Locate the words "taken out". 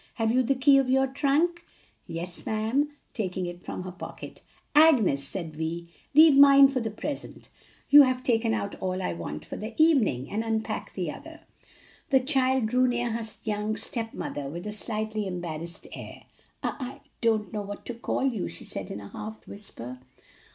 8.23-8.73